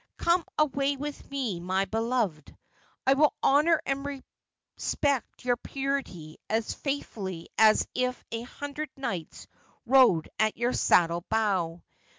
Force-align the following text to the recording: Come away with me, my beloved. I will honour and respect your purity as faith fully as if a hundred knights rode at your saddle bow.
Come 0.17 0.43
away 0.57 0.95
with 0.97 1.29
me, 1.29 1.59
my 1.59 1.85
beloved. 1.85 2.57
I 3.05 3.13
will 3.13 3.35
honour 3.43 3.79
and 3.85 4.03
respect 4.03 5.45
your 5.45 5.57
purity 5.57 6.39
as 6.49 6.73
faith 6.73 7.05
fully 7.05 7.49
as 7.59 7.87
if 7.93 8.25
a 8.31 8.41
hundred 8.41 8.89
knights 8.97 9.45
rode 9.85 10.27
at 10.39 10.57
your 10.57 10.73
saddle 10.73 11.23
bow. 11.29 11.83